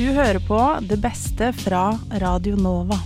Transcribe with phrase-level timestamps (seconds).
[0.00, 0.56] Du hører på
[0.88, 1.90] det beste fra
[2.22, 2.96] Radio Nova.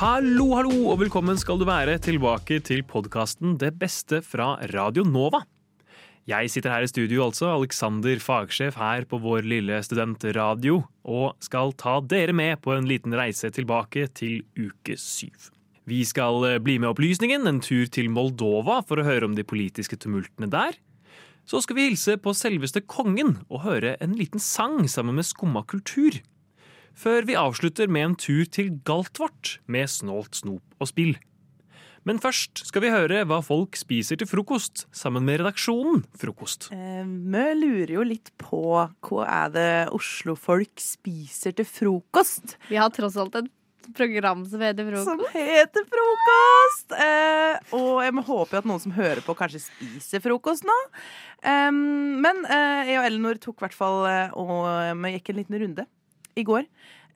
[0.00, 5.42] Hallo, hallo, og velkommen skal du være tilbake til podkasten Det beste fra Radio Nova.
[6.32, 11.74] Jeg sitter her i studio, altså, Alexander, fagsjef her på vår lille studentradio, og skal
[11.76, 15.52] ta dere med på en liten reise tilbake til uke syv.
[15.84, 19.44] Vi skal eh, bli med opplysningen, en tur til Moldova for å høre om de
[19.44, 20.80] politiske tumultene der.
[21.48, 25.64] Så skal vi hilse på selveste kongen og høre en liten sang sammen med Skumma
[25.68, 26.20] kultur.
[26.94, 31.16] Før vi avslutter med en tur til Galtvort med snålt snop og spill.
[32.02, 36.68] Men først skal vi høre hva folk spiser til frokost, sammen med redaksjonen Frokost.
[36.74, 42.56] Eh, Vi lurer jo litt på hva er det oslofolk spiser til frokost?
[42.68, 43.50] Vi har tross alt et
[43.96, 45.08] program som heter Frokost.
[45.08, 46.94] Som heter frokost!
[46.96, 50.76] Eh, og jeg må håpe at noen som hører på, kanskje spiser frokost nå.
[51.42, 51.82] Em,
[52.22, 54.66] men eh, jeg og Elinor tok i hvert fall eh, og
[55.02, 55.86] vi gikk en liten runde
[56.38, 56.68] i går.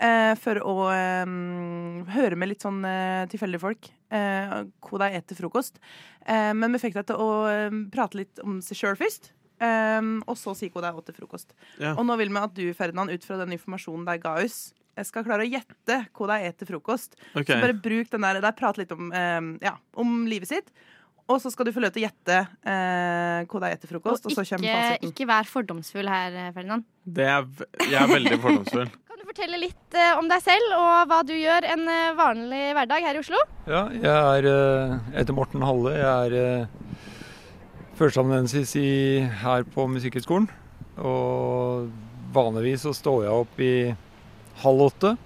[0.03, 0.75] eh, for å
[2.17, 5.81] høre med litt sånn eh, tilfeldige folk eh, hva de spiser frokost.
[6.27, 7.31] Eh, men vi fikk deg til å
[7.95, 9.33] prate litt om seg sjøl først.
[9.57, 11.55] Um, og så si hva de er til frokost.
[11.81, 11.95] Ja.
[11.97, 15.09] Og nå vil vi at du, Ferdinand, ut fra den informasjonen de ga oss, jeg
[15.11, 17.17] skal klare å gjette hva de spiser til frokost.
[17.35, 17.55] Okay.
[17.55, 20.71] Så bare bruk den der, der Prat litt om, eh, ja, om livet sitt.
[21.27, 24.29] Og så skal du få lov til å gjette eh, hva de spiser til frokost,
[24.29, 25.11] og, Og så ikke, fasiten.
[25.11, 26.87] ikke vær fordomsfull her, Ferdinand.
[27.03, 27.49] Det er,
[27.83, 28.93] jeg er veldig fordomsfull.
[29.11, 32.63] Kan du fortelle litt eh, om deg selv og hva du gjør en eh, vanlig
[32.79, 33.43] hverdag her i Oslo?
[33.67, 35.97] Ja, jeg er eh, jeg heter Morten Halle.
[35.99, 37.05] Jeg er eh,
[37.99, 38.77] førsteamanuensis
[39.43, 40.47] her på Musikkhøgskolen.
[41.03, 41.91] Og
[42.37, 43.75] vanligvis så står jeg opp i
[44.63, 45.17] halv åtte.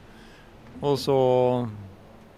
[0.81, 1.17] Og så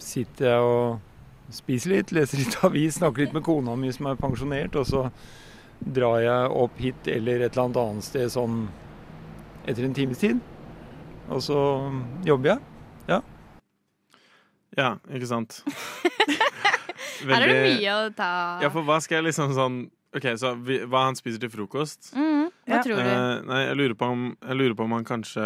[0.03, 4.19] sitter jeg og spiser litt, leser litt avis, snakker litt med kona mi som er
[4.21, 4.77] pensjonert.
[4.81, 5.05] Og så
[5.83, 8.65] drar jeg opp hit eller et eller annet annet sted sånn
[9.67, 10.41] etter en times tid.
[11.31, 11.59] Og så
[12.27, 12.69] jobber jeg.
[13.11, 13.21] Ja,
[14.79, 15.61] Ja, ikke sant.
[17.23, 18.29] Her er det mye å ta
[18.65, 19.77] Ja, for hva skal jeg liksom sånn
[20.17, 22.11] OK, så vi, hva han spiser til frokost?
[22.17, 22.81] Mm, Hva Ja.
[22.85, 23.03] tror du?
[23.05, 25.45] Eh, nei, jeg lurer, på om, jeg lurer på om han kanskje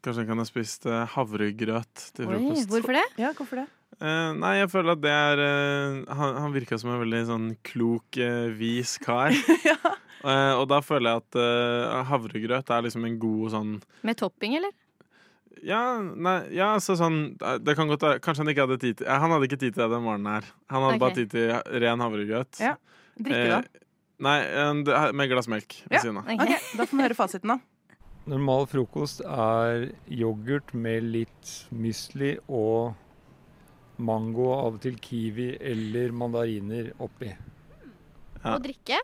[0.00, 2.40] Kanskje han kan ha spist eh, havregrøt til Oi,
[2.70, 3.04] hvorfor det?
[3.20, 3.66] Ja, hvorfor det?
[4.00, 7.48] Uh, nei, jeg føler at det er uh, Han, han virka som en veldig sånn
[7.68, 9.34] klok, uh, vis kar.
[9.68, 9.76] ja.
[10.20, 13.70] Eh, og da føler jeg at havregrøt er liksom en god sånn
[14.04, 14.74] Med topping, eller?
[15.64, 19.32] Ja, nei, ja, så sånn Det kan godt Kanskje han ikke hadde tid til Han
[19.32, 20.50] hadde ikke tid til det den morgenen her.
[20.72, 21.02] Han hadde okay.
[21.06, 22.60] bare tid til ren havregrøt.
[22.60, 22.74] Ja.
[23.16, 23.88] Drikke, da.
[24.28, 26.04] Nei, en- det- med glass melk ved Ja.
[26.04, 26.28] siden av.
[26.76, 27.58] Da får vi høre fasiten, da.
[28.28, 32.92] Normal frokost er yoghurt med litt mysli og
[34.00, 37.30] mango, av og til kiwi eller mandariner oppi.
[37.32, 38.54] Ja.
[38.54, 39.00] Og drikke?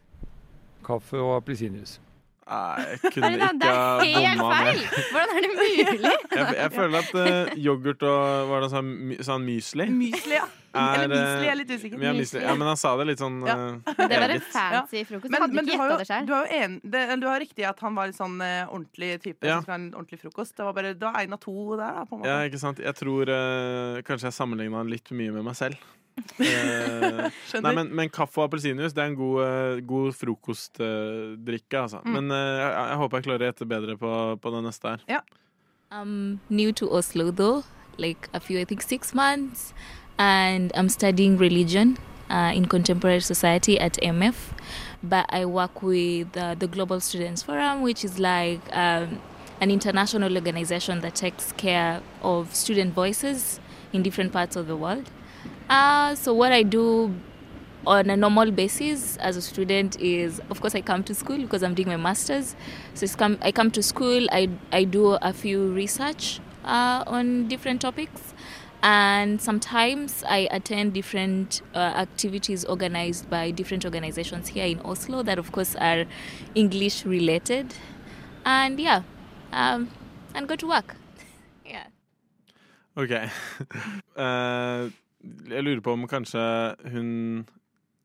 [0.86, 2.05] Kaffe og appelsinjuice.
[2.46, 4.82] Nei, jeg kunne Ferdinand, det ikke er ha helt bomma feil!
[4.82, 5.06] mer.
[5.10, 6.12] Hvordan er det mulig?
[6.36, 9.86] Jeg, jeg føler at uh, yoghurt og Var det my- sånn mysli?
[9.90, 10.44] Mysli, ja.
[10.76, 12.02] Er, Eller mysli, jeg er litt usikker.
[12.04, 12.10] Ja,
[12.44, 13.54] ja, men han sa det litt sånn Ja.
[13.88, 15.32] eh, Det var en fancy frokost.
[15.32, 16.26] Men, Hadde men du, ikke har gjetta jo, det sjøl.
[16.28, 19.10] du, har jo en, det, du har riktig at han var litt sånn uh, ordentlig
[19.24, 19.58] type Ja.
[19.64, 20.54] som en ordentlig frokost.
[20.58, 22.04] Det var bare det en av to der, da.
[22.04, 22.30] på en måte.
[22.34, 22.82] Ja, ikke sant.
[22.84, 25.80] Jeg tror uh, kanskje jeg sammenligna han litt mye med meg selv.
[26.16, 27.30] Eh,
[27.64, 31.78] Nei, men, men kaffe og appelsinjuice det er en god, eh, god frokostdrikke.
[31.78, 32.00] altså.
[32.04, 32.12] Mm.
[32.12, 35.22] Men eh, jeg, jeg håper jeg klarer å gjette bedre på, på det neste her.
[35.90, 37.64] I'm new to Oslo though,
[37.96, 39.72] like a few, I think six months,
[40.18, 41.96] and I'm studying religion
[42.30, 44.34] uh, in contemporary society at MF.
[45.02, 49.20] But I work with uh, the Global Students Forum, which is like um,
[49.60, 53.60] an international organization that takes care of student voices
[53.92, 55.10] in different parts of the world.
[55.68, 57.14] Uh, so what I do
[57.86, 61.62] on a normal basis as a student is of course I come to school because
[61.62, 62.56] I'm doing my masters.
[62.94, 67.80] So come, I come to school I, I do a few research uh, on different
[67.80, 68.34] topics.
[68.82, 75.38] And sometimes I attend different uh, activities organized by different organizations here in Oslo that
[75.38, 76.04] of course are
[76.54, 77.74] English related.
[78.44, 79.02] And yeah
[79.52, 79.90] um,
[80.34, 80.96] and go to work.
[81.64, 81.86] Yeah.
[82.96, 83.28] OK.
[84.16, 84.88] Eh,
[85.50, 86.42] jeg lurer på om kanskje
[86.92, 87.46] hun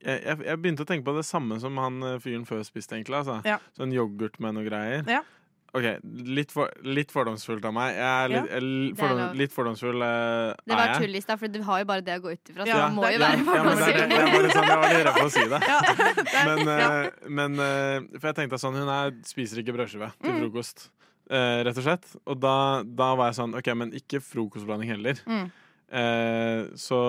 [0.02, 2.96] jeg, jeg, jeg begynte å tenke på det samme som han eh, fyren før spiste,
[2.98, 3.20] egentlig.
[3.20, 3.36] Altså.
[3.46, 3.60] Ja.
[3.78, 5.04] Sånn yoghurt med noe greier.
[5.06, 5.20] Ja.
[5.78, 5.86] OK,
[6.28, 7.94] litt, for, litt fordomsfullt av meg.
[7.96, 11.40] Jeg er litt, jeg, er fordom, litt fordomsfull eh, Det er var tull i stad,
[11.40, 12.66] for du har jo bare det å gå ut ifra.
[12.66, 14.18] Så Ja, det må jo ja, være ja, men det er det- fordomsfull.
[14.18, 15.62] jeg, var litt sånn, jeg var litt redd for å si det.
[15.70, 15.80] Ja,
[16.18, 16.90] det Men, ja.
[16.90, 20.42] eh, men uh, For jeg tenkte sånn Hun er, spiser ikke brødskive til Mm.
[20.44, 20.90] frokost.
[21.32, 22.10] eh, rett og slett.
[22.26, 25.22] Og da, da var jeg sånn OK, men ikke frokostblanding heller.
[25.30, 25.48] Mm.
[25.92, 27.00] Eh, så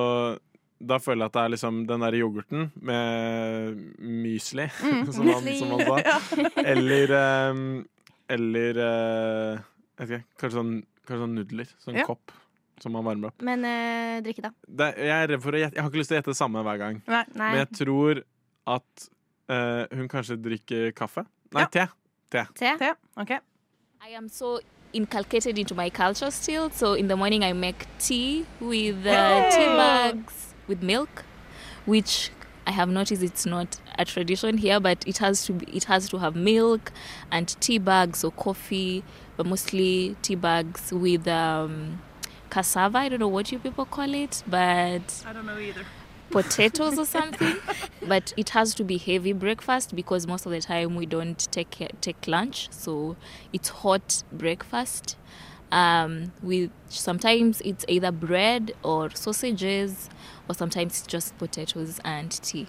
[0.83, 5.05] da føler jeg at det er liksom den der yoghurten med mysli, Mm.
[5.15, 6.49] som, han, som han sa.
[6.67, 7.85] Eller ehm,
[8.33, 9.61] Eller eh,
[10.01, 10.73] jeg vet ikke, kanskje sånn,
[11.07, 11.71] kanskje sånn nudler.
[11.85, 12.07] Sånn Ja.
[12.09, 12.33] kopp
[12.83, 13.43] som man varmer opp.
[13.47, 14.51] Men eh, drikke, da?
[14.67, 16.41] Det, jeg er redd for å gjette Jeg har ikke lyst til å gjette det
[16.41, 16.99] samme hver gang.
[17.07, 17.23] Nei.
[17.39, 18.23] Men jeg tror
[18.75, 19.09] at
[19.53, 21.23] eh, hun kanskje drikker kaffe.
[21.55, 21.69] Nei, Ja.
[21.71, 21.87] te.
[22.59, 22.73] Te?
[22.81, 22.95] Te.
[23.23, 23.31] OK.
[24.09, 24.57] I am so
[24.93, 26.71] inculcated into my culture still.
[26.71, 31.25] So in the morning, I make tea with uh, tea bags with milk,
[31.87, 32.31] which
[32.67, 36.09] I have noticed it's not a tradition here, but it has to be, it has
[36.11, 36.93] to have milk
[37.31, 39.03] and tea bags or coffee,
[39.37, 42.01] but mostly tea bags with um,
[42.51, 42.99] cassava.
[42.99, 45.85] I don't know what you people call it, but I don't know either.
[46.33, 47.57] Potatoes or something.
[48.09, 51.89] but it has to be heavy breakfast because most of the time we don't take
[52.01, 53.17] take lunch, so
[53.53, 55.17] it's hot breakfast.
[55.71, 60.11] Um, with sometimes it's either bread or sausages,
[60.49, 62.67] or sometimes it's just potatoes and tea.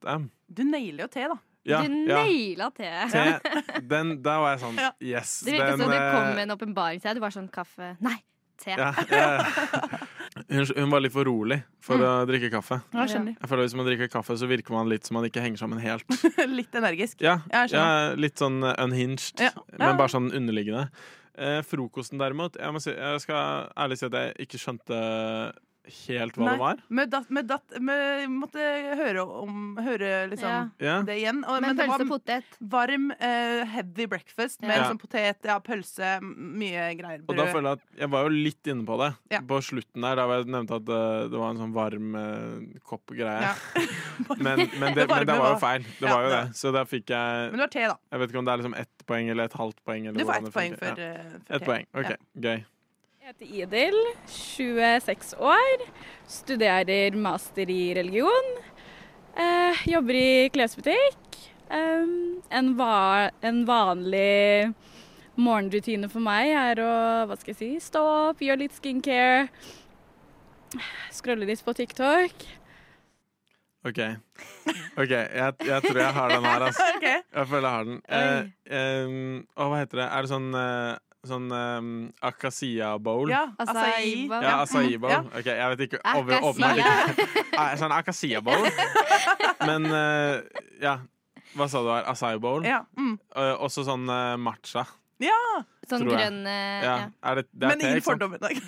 [0.00, 0.30] Damn.
[0.52, 1.36] Du nailer jo te, da.
[1.62, 2.16] Ja, du ja.
[2.16, 2.88] naila te.
[3.10, 5.40] Te, den, da var jeg sånn Yes.
[5.44, 7.20] Det virket som du kom eh, med en åpenbaring til deg.
[7.20, 8.16] Du var sånn kaffe Nei,
[8.62, 8.72] te.
[8.72, 10.00] ja, ja.
[10.50, 12.80] Hun, hun var litt for rolig for å drikke kaffe.
[12.90, 13.36] Ja, skjønner.
[13.38, 15.78] Jeg føler Hvis man drikker kaffe, så virker man litt som man ikke henger sammen
[15.82, 16.18] helt.
[16.58, 17.22] Litt energisk.
[17.22, 19.38] Ja, Ja, jeg Litt sånn uh, unhinged,
[19.78, 20.88] men bare sånn underliggende.
[21.40, 24.96] Eh, frokosten derimot jeg, si, jeg skal ærlig si at jeg ikke skjønte
[25.84, 26.52] helt hva Nei.
[26.52, 26.80] det var.
[26.88, 28.60] Med dat, med dat, med, måtte
[28.98, 31.02] høre om Høre liksom Ja.
[31.02, 31.40] Det igjen.
[31.48, 32.44] Og, Men men det pølse og potet.
[32.60, 34.82] varm, uh, heavy breakfast med Ja.
[34.84, 37.22] liksom potet, ja, pølse, mye greier.
[37.28, 39.10] Og da føler jeg at jeg var jo litt inne på det.
[39.30, 39.40] Ja.
[39.40, 43.40] På slutten der, da jeg nevnte at uh, det var en sånn varm uh, kopp-greie.
[43.42, 43.54] Ja.
[44.38, 45.82] Men, men, det, Det men det var jo feil.
[45.98, 46.42] Det Ja, var jo det.
[46.60, 47.96] Så da fikk jeg Men det var te, da.
[48.12, 50.06] Jeg vet ikke om det er liksom ett poeng eller et halvt poeng.
[50.06, 51.08] Eller Du får ett poeng for, Ja.
[51.08, 51.66] eh, for Ett te.
[51.66, 51.86] poeng.
[51.96, 52.64] OK, gøy.
[53.30, 53.96] Jeg heter Idil,
[54.26, 55.82] 26 år,
[56.26, 58.46] studerer master i religion.
[59.38, 61.36] Eh, jobber i klesbutikk.
[61.70, 62.08] Eh,
[62.58, 64.72] en, va en vanlig
[65.38, 66.88] morgenrutine for meg er å
[67.30, 69.44] hva skal jeg si, stå opp, gjøre litt skincare,
[71.14, 72.34] scrolle litt på TikTok.
[73.86, 74.00] OK.
[74.98, 76.88] Ok, jeg, jeg tror jeg har den her, altså.
[77.38, 78.50] Jeg føler jeg har den.
[78.66, 80.08] Eh, hva heter det?
[80.10, 80.98] Er det sånn eh,
[81.28, 81.88] Sånn um,
[82.24, 83.28] akasia bowl?
[83.28, 84.12] Ja, Acai acai.
[84.30, 84.44] bowl.
[84.46, 85.10] Ja, acai bowl.
[85.12, 85.18] Ja.
[85.36, 87.26] Ok, jeg vet ikke over, åpenbart ikke.
[87.82, 88.64] Sånn akasia bowl.
[89.68, 90.38] Men uh,
[90.80, 90.94] ja.
[91.58, 92.06] Hva sa du her?
[92.08, 92.64] Acai bowl?
[92.64, 92.84] Ja.
[92.96, 93.18] Mm.
[93.34, 94.86] Eh, også sånn uh, matcha.
[95.20, 95.36] ja.
[95.90, 97.08] Sånn grønn Ja.
[97.26, 98.58] Er det, det er Men ingen ikke i dag.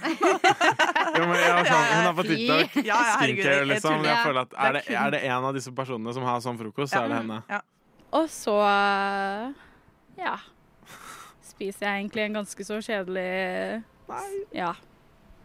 [1.16, 2.24] Jo, men jeg var sånn, hun er på.
[2.26, 2.78] TikTok.
[2.82, 4.06] Ja, ja, Skincare, liksom.
[4.08, 6.90] Jeg føler at er det, er det en av disse personene som har sånn frokost,
[6.90, 7.38] så er det henne.
[7.52, 7.60] Ja.
[8.18, 8.56] Og så
[10.18, 10.34] ja,
[11.62, 13.30] spiser jeg egentlig en ganske så kjedelig
[14.58, 14.72] ja,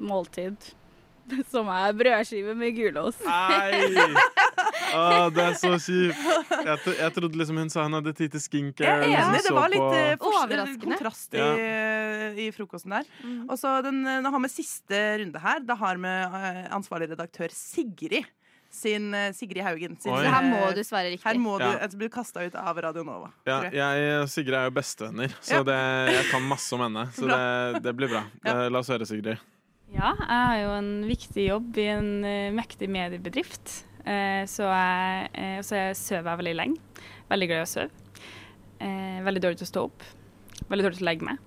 [0.01, 0.57] måltid.
[1.51, 3.19] Som er brødskive med gulost.
[3.27, 3.91] Nei!
[4.97, 6.21] Å, det er så kjipt.
[6.63, 9.01] Jeg, tro- jeg trodde liksom hun sa hun hadde tid til skincare.
[9.03, 10.85] Jeg er liksom enig, det var litt på- eh, Overraskende.
[10.95, 12.29] kontrast i, Ja.
[12.39, 13.09] i frokosten der.
[13.25, 13.41] Mm.
[13.51, 15.59] Og så den, den har vi siste runde her.
[15.67, 18.23] Da har vi eh, ansvarlig redaktør Sigrid
[18.77, 19.97] sin eh, Sigrid Haugen.
[19.99, 21.25] Sin, Så her må eh, du svare riktig.
[21.25, 21.73] Her må du Ja.
[21.87, 23.31] blir bli kasta ut av Radio Nova.
[23.49, 23.73] Ja, jeg.
[23.79, 25.63] jeg og Sigrid er jo bestevenner, så Ja.
[25.67, 25.79] det,
[26.13, 27.07] jeg kan masse om henne.
[27.17, 28.23] Så det, det blir bra.
[28.45, 28.53] Ja.
[28.65, 29.37] Eh, La oss høre, Sigrid.
[29.93, 32.09] Ja, jeg har jo en viktig jobb i en
[32.55, 33.83] mektig mediebedrift.
[34.05, 36.77] Eh, så jeg, så jeg sover jeg veldig lenge.
[37.31, 37.89] Veldig glad i å sove.
[38.79, 40.03] Eh, veldig dårlig til å stå opp.
[40.69, 41.37] Veldig dårlig til å legge meg.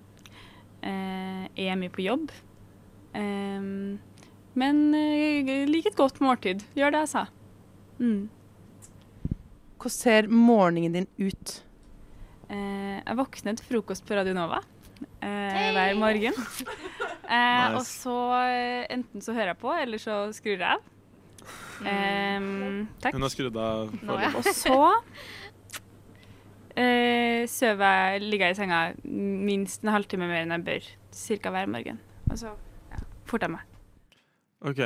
[0.83, 2.31] Eh, jeg er mye på jobb.
[3.13, 3.61] Eh,
[4.59, 6.63] men eh, lik et godt måltid.
[6.77, 7.25] Gjør det jeg sa.
[8.01, 8.29] Mm.
[9.81, 11.55] Hvordan ser morgenen din ut?
[12.51, 14.59] Eh, jeg våkner til frokost på Radio Nova
[15.23, 15.71] eh, Hey!
[15.77, 16.41] hver morgen.
[17.31, 17.77] Eh, Nice.
[17.77, 20.81] Og så eh, enten så hører jeg på, eller så skrur jeg av.
[22.99, 23.13] Takk.
[23.15, 24.41] Hun har skrudd av foreløpig.
[24.41, 24.75] Og så
[26.75, 28.81] eh, sover jeg, ligger jeg i senga
[29.47, 30.89] minst en halvtime mer enn jeg bør.
[31.15, 32.01] Cirka hver morgen.
[32.27, 32.51] Og så
[32.91, 32.99] ja,
[33.31, 33.70] forter jeg meg.
[34.67, 34.81] OK.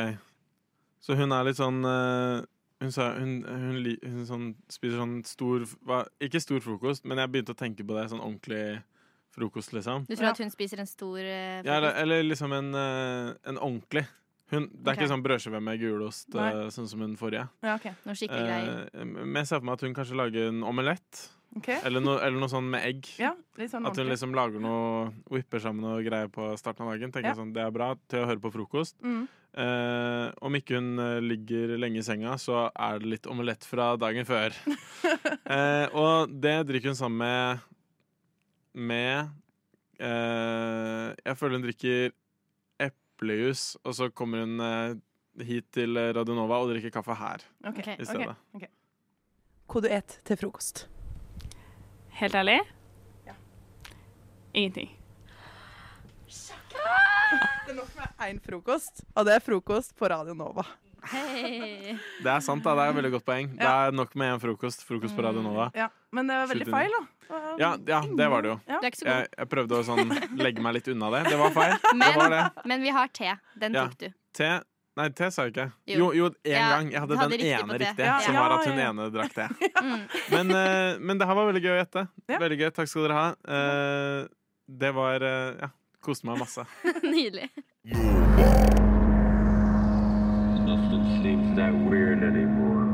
[1.04, 2.42] Så hun er litt sånn uh,
[2.82, 7.32] hun, sa, hun, hun, hun sånn, spiser sånn stor hva, Ikke stor frokost, men jeg
[7.32, 8.10] begynte å tenke på det.
[8.12, 8.82] Sånn ordentlig
[9.36, 10.06] frokost, liksom.
[10.08, 10.36] Du tror Ja.
[10.36, 11.68] at hun spiser en stor frokost?
[11.68, 14.06] Ja, eller, eller liksom en, uh, en ordentlig.
[14.54, 15.00] Hun, det er okay.
[15.00, 17.48] ikke sånn brødskive med gulost, eh, sånn som hun forrige.
[17.66, 17.96] Ja, okay.
[18.06, 18.84] Noe skikkelig greier.
[18.94, 21.22] Eh, men jeg ser for meg at hun kanskje lager en omelett.
[21.56, 21.70] Ok.
[21.70, 23.08] Eller, noe- eller noe sånn med egg.
[23.18, 26.92] Ja, litt sånn At hun liksom lager noe Whipper sammen og greier på starten av
[26.92, 27.12] dagen.
[27.16, 27.36] Tenker Ja.
[27.38, 28.96] sånn, Det er bra til å høre på frokost.
[29.02, 29.28] Mm.
[29.56, 33.96] Eh, om ikke hun eh, ligger lenge i senga, så er det litt omelett fra
[33.96, 34.52] dagen før.
[35.46, 37.60] eh, og det drikker hun sammen med
[38.76, 39.30] Med
[40.04, 42.12] eh, Jeg føler hun drikker
[42.84, 44.96] eplejus, og så kommer hun eh,
[45.48, 48.36] hit til Radionova og drikker kaffe her Ok, Ok, i stedet.
[48.56, 48.68] Okay.
[48.68, 49.82] Okay.
[49.82, 50.88] du et til frokost?
[52.20, 52.60] Helt ærlig?
[53.28, 53.34] Ja.
[54.54, 54.92] Ingenting.
[56.76, 60.64] Det er nok med én frokost, og det er frokost på Radio Nova.
[61.12, 61.96] Hei.
[62.24, 62.74] Det er sant, da.
[62.78, 63.50] Det er et veldig godt poeng.
[63.60, 64.82] Det er nok med én frokost.
[64.88, 65.68] Frokost på Radio Nova.
[65.78, 67.02] Ja, Men det var veldig feil, da.
[67.60, 68.56] Ja, ja, det var det jo.
[68.70, 68.80] Ja.
[68.84, 69.02] God.
[69.06, 71.24] Jeg, jeg prøvde å sånn legge meg litt unna det.
[71.32, 71.76] Det var feil.
[72.06, 72.66] Det var Men, det.
[72.72, 73.36] men vi har te.
[73.60, 73.86] Den Ja.
[73.90, 74.08] tok du.
[74.36, 74.50] Te
[74.96, 75.66] Nei, det sa jeg ikke.
[75.92, 76.06] Jo.
[76.16, 76.92] Jo, én Ja, gang.
[76.94, 78.20] Jeg hadde hadde den ene riktige, Ja.
[78.24, 79.50] som var at hun ene drakk det.
[79.86, 80.08] Mm.
[80.32, 82.08] Men, uh, men det her var veldig gøy å gjette.
[82.32, 82.38] Ja.
[82.42, 82.70] Veldig gøy.
[82.74, 83.26] Takk skal dere ha.
[83.46, 84.28] Uh,
[84.82, 85.70] det var uh, Ja,
[86.02, 86.64] koste meg masse.
[87.04, 87.52] Nydelig.
[90.66, 92.88] Nothing seems that weird anymore.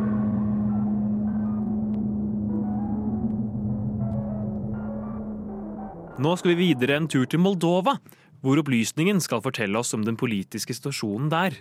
[6.22, 7.96] Nå skal vi videre en tur til Moldova,
[8.44, 11.56] hvor opplysningen skal fortelle oss om den politiske situasjonen der.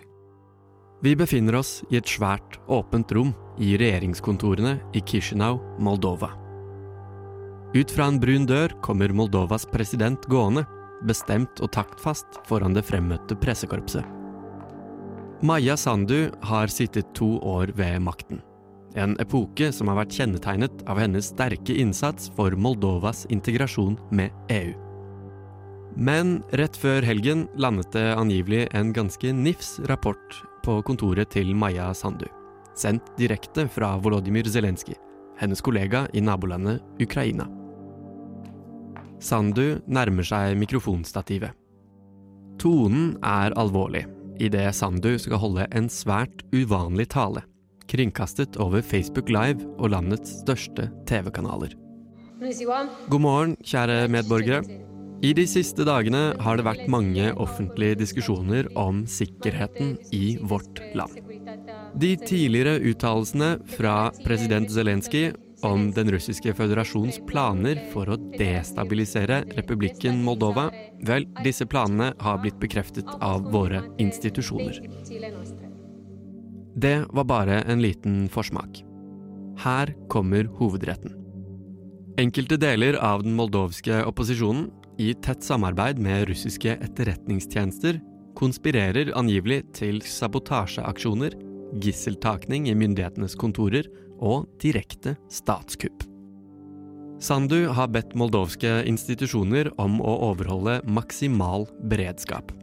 [1.01, 6.29] Vi befinner oss i et svært, åpent rom i regjeringskontorene i Chisinau, Moldova.
[7.73, 10.61] Ut fra en brun dør kommer Moldovas president gående,
[11.09, 14.05] bestemt og taktfast foran det fremmøtte pressekorpset.
[15.41, 18.43] Maja Sandu har sittet to år ved makten.
[18.93, 24.77] En epoke som har vært kjennetegnet av hennes sterke innsats for Moldovas integrasjon med EU.
[25.97, 31.91] Men rett før helgen landet det angivelig en ganske nifs rapport på kontoret til Maja
[31.97, 32.27] Sandu.
[32.77, 34.95] Sendt direkte fra Volodymyr Zelenskyj,
[35.41, 37.47] hennes kollega i nabolandet Ukraina.
[39.21, 41.53] Sandu nærmer seg mikrofonstativet.
[42.61, 44.05] Tonen er alvorlig
[44.41, 47.43] idet Sandu skal holde en svært uvanlig tale,
[47.91, 51.75] kringkastet over Facebook Live og landets største TV-kanaler.
[53.09, 54.63] God morgen, kjære medborgere.
[55.21, 61.13] I de siste dagene har det vært mange offentlige diskusjoner om sikkerheten i vårt land.
[62.01, 65.29] De tidligere uttalelsene fra president Zelenskyj
[65.67, 70.71] om den russiske føderasjons planer for å destabilisere republikken Moldova,
[71.05, 74.81] vel, disse planene har blitt bekreftet av våre institusjoner.
[76.81, 78.81] Det var bare en liten forsmak.
[79.61, 81.13] Her kommer hovedretten.
[82.17, 87.97] Enkelte deler av den moldovske opposisjonen, i tett samarbeid med russiske etterretningstjenester,
[88.37, 91.35] konspirerer angivelig til sabotasjeaksjoner,
[91.81, 93.87] gisseltakning i myndighetenes kontorer
[94.21, 96.05] og direkte statskupp.
[97.21, 102.53] Sandu har bedt moldovske institusjoner om å overholde maksimal beredskap.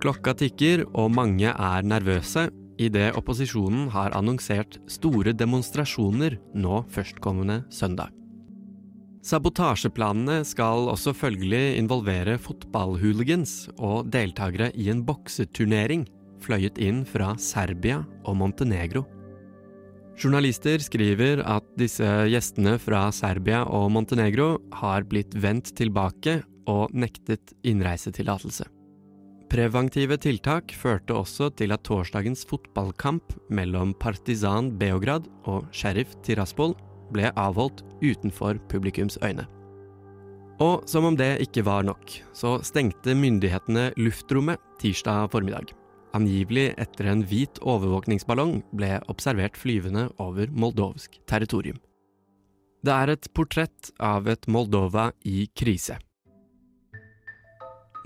[0.00, 2.48] Klokka tikker, og mange er nervøse
[2.80, 8.19] idet opposisjonen har annonsert store demonstrasjoner nå førstkommende søndag.
[9.20, 16.06] Sabotasjeplanene skal også følgelig involvere fotballhooligans og deltakere i en bokseturnering
[16.40, 19.04] fløyet inn fra Serbia og Montenegro.
[20.20, 27.54] Journalister skriver at disse gjestene fra Serbia og Montenegro har blitt vendt tilbake og nektet
[27.64, 28.66] innreisetillatelse.
[29.50, 36.76] Preventive tiltak førte også til at torsdagens fotballkamp mellom Partizan Beograd og Sheriff Tiraspol
[37.14, 39.46] ble avholdt utenfor publikums øyne.
[40.60, 45.72] Og som om det ikke var nok, så stengte myndighetene luftrommet tirsdag formiddag.
[46.16, 51.78] Angivelig etter en hvit overvåkningsballong ble observert flyvende over moldovsk territorium.
[52.84, 55.98] Det er et portrett av et Moldova i krise.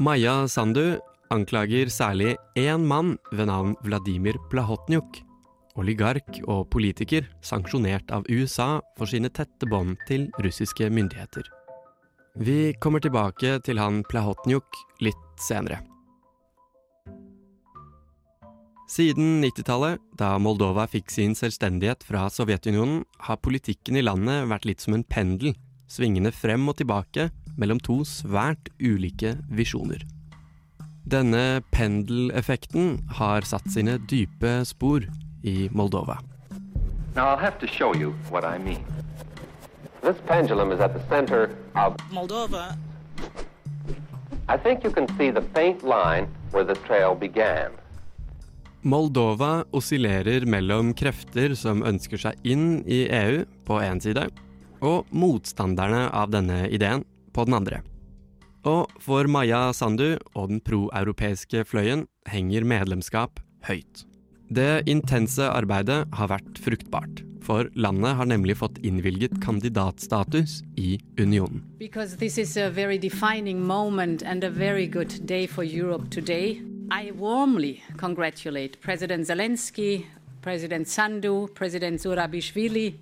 [0.03, 0.99] Maja Sandu
[1.31, 5.23] anklager særlig én mann ved navn Vladimir Plahotnjuk,
[5.81, 11.47] oligark og politiker sanksjonert av USA for sine tette bånd til russiske myndigheter.
[12.35, 15.81] Vi kommer tilbake til han Plahotnjuk litt senere.
[18.91, 24.85] Siden 90-tallet, da Moldova fikk sin selvstendighet fra Sovjetunionen, har politikken i landet vært litt
[24.85, 25.55] som en pendel,
[25.91, 30.05] svingende frem og tilbake mellom to svært ulike visjoner.
[31.05, 35.05] Denne pendeleffekten har satt sine dype spor
[35.45, 36.19] i Moldova.
[37.15, 38.85] Now I'll have to show you what I mean.
[40.03, 42.77] This pendulum is at the center of Moldova.
[44.49, 47.73] I think you can see the faint line where the trail began.
[48.83, 54.27] Moldova oscillerer mellom krefter som ønsker seg inn i EU på én side,
[54.85, 57.81] og motstanderne av denne ideen på den andre.
[58.69, 64.05] Og for Maya Sandu og den proeuropeiske fløyen henger medlemskap høyt.
[64.55, 71.65] Det intense arbeidet har vært fruktbart, for landet har nemlig fått innvilget kandidatstatus i unionen.
[76.85, 80.07] I warmly congratulate President Zelensky,
[80.43, 82.95] President Sandu, President Zurabishvili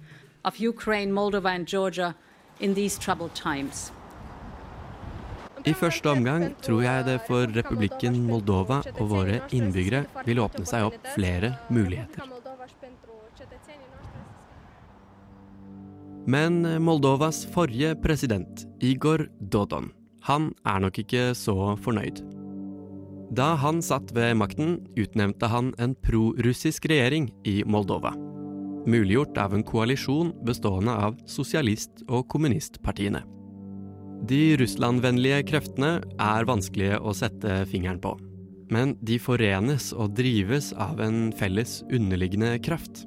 [0.45, 2.15] of Ukraine, Moldova, and Georgia
[2.61, 3.93] in these troubled times.
[5.62, 10.88] I første omgang tror jeg det for republikken Moldova og våre innbyggere vil åpne seg
[10.88, 12.26] opp flere muligheter.
[16.26, 19.90] Men Moldovas forrige president, Igor Dodon,
[20.26, 22.23] han er nok ikke så fornøyd.
[23.33, 28.12] Da han satt ved makten, utnevnte han en prorussisk regjering i Moldova.
[28.83, 33.23] Muliggjort av en koalisjon bestående av sosialist- og kommunistpartiene.
[34.29, 38.14] De russlandvennlige kreftene er vanskelige å sette fingeren på.
[38.73, 43.02] Men de forenes og drives av en felles underliggende kraft.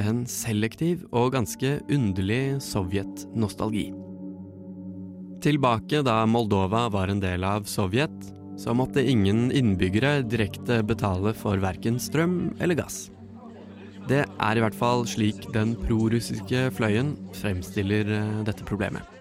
[0.00, 3.90] En selektiv og ganske underlig sovjetnostalgi.
[5.42, 8.14] Tilbake da Moldova var en del av Sovjet,
[8.56, 13.08] så måtte ingen innbyggere direkte betale for verken strøm eller gass.
[14.06, 19.11] Det er i hvert fall slik den prorussiske fløyen fremstiller eh, dette problemet.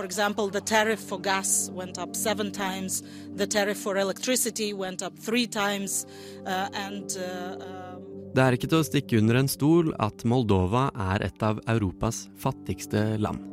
[0.00, 3.02] For example, the tariff for gas went up seven times,
[3.36, 6.06] the tariff for electricity went up three times,
[6.46, 8.00] uh, and uh,
[8.32, 12.30] Det er ikke til å stikke under en stol at Moldova er et av Europas
[12.40, 13.44] fattigste land.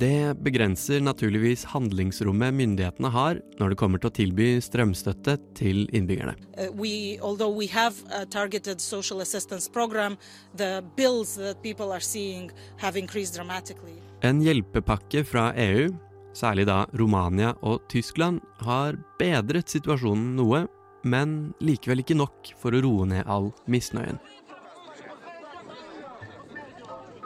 [0.00, 6.32] Det begrenser naturligvis handlingsrommet myndighetene har når det kommer til å tilby strømstøtte til innbyggerne.
[6.56, 10.16] uh, we, although we have a targeted social assistance program,
[10.56, 14.00] the bills that people are seeing have increased dramatically.
[14.24, 15.90] En hjelpepakke fra EU,
[16.32, 20.62] særlig da Romania og Tyskland, har bedret situasjonen noe,
[21.04, 24.16] men likevel ikke nok for å roe ned all misnøyen.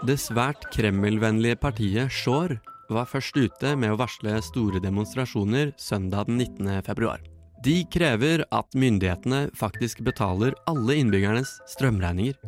[0.06, 2.58] Det svært Kreml-vennlige partiet Shore
[2.90, 6.82] var først ute med å varsle store demonstrasjoner søndag den 19.
[6.86, 7.22] februar.
[7.62, 12.38] De krever at myndighetene faktisk betaler alle innbyggernes strømregninger.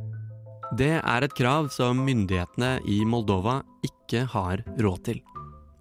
[0.78, 5.18] Det er et krav som myndighetene i Moldova ikke har råd til.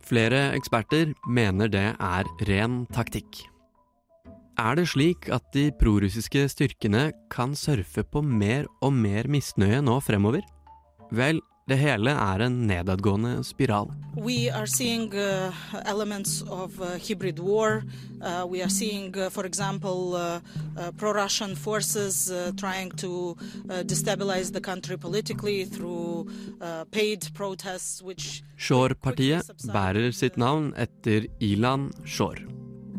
[0.01, 3.43] Flere eksperter mener det er ren taktikk.
[4.59, 9.99] Er det slik at de prorussiske styrkene kan surfe på mer og mer misnøye nå
[10.01, 10.41] fremover?
[11.13, 11.37] Vel,
[11.69, 13.91] det hele er en nedadgående spiral.
[14.19, 15.53] Vi ser seeing uh,
[15.85, 17.83] elements of uh, hybrid war.
[18.19, 20.41] Uh, we are seeing, uh, for example, uh,
[20.75, 23.37] uh, pro Russian forces uh, trying to
[23.69, 26.27] uh, destabilize the country politically through
[26.59, 32.43] uh, paid protests, which Shore-partiet bærer sitt navn etter Ilan Shore.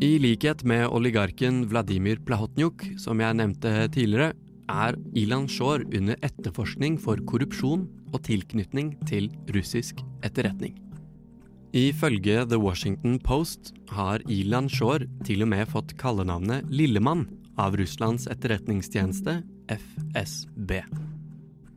[0.01, 4.31] I likhet med oligarken Vladimir Plahotnyuk, som jeg nevnte tidligere,
[4.71, 10.77] er Ilan Shore under etterforskning for korrupsjon og tilknytning til russisk etterretning.
[11.71, 17.27] Ifølge The Washington Post har Ilan Shore til og med fått kallenavnet Lillemann
[17.59, 19.39] av Russlands etterretningstjeneste,
[19.71, 20.81] FSB.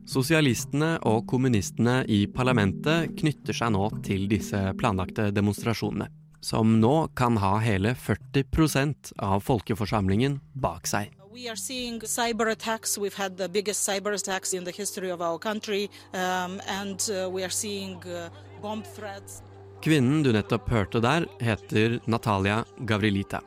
[0.05, 6.11] Sosialistene og kommunistene i parlamentet knytter seg nå til disse planlagte demonstrasjonene,
[6.45, 11.09] som nå kan ha hele 40% av folkeforsamlingen bak seg.
[11.35, 12.97] We are seeing cyber attacks.
[12.97, 17.29] We've had the biggest cyber attacks in the history of our country, um, and uh,
[17.29, 18.29] we are seeing uh,
[18.61, 19.43] bomb threats.
[19.83, 23.41] Kvinnen du nettopp hørte der, heter Natalia Gavrilita.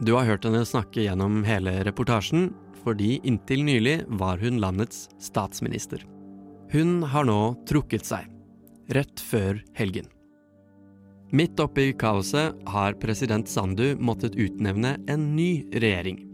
[0.00, 2.48] Du har hørt henne snakke gjennom hele reportasjen,
[2.80, 6.00] fordi inntil nylig var hun landets statsminister.
[6.72, 8.24] Hun har nå trukket seg,
[8.88, 10.08] rett før helgen.
[11.28, 16.31] Midt oppi kaoset har president Sandu måttet utnevne en ny regjering.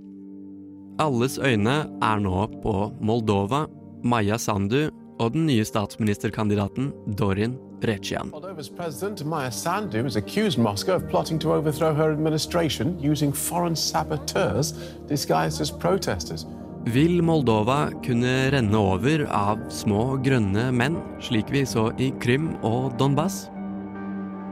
[0.98, 3.68] Alles øyne er nå på Moldova,
[4.02, 4.88] Maja Sandu
[5.20, 7.54] og den nye statsministerkandidaten Dorin
[7.86, 8.32] Recian.
[8.32, 13.76] Moldova's president, Maya Sandu, has accused Moscow of plotting to overthrow her administration using foreign
[13.76, 14.74] saboteurs
[15.08, 16.46] disguised as protesters.
[16.86, 22.98] Vil Moldova kunne renne over av små grønne menn, slik vi så i Krim og
[22.98, 23.46] Donbas?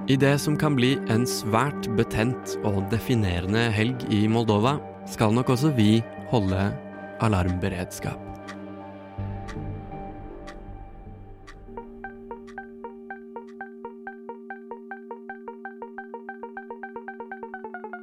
[0.07, 4.77] I det som kan bli en svært betent og definerende helg i Moldova,
[5.11, 6.73] skal nok også vi holde
[7.23, 8.23] alarmberedskap.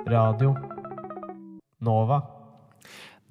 [0.08, 0.54] Radio
[1.84, 2.22] Nova.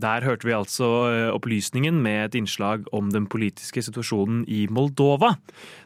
[0.02, 5.37] Der hørte vi altså eh, opplysningen med et innslag om den politiske situasjonen i Moldova.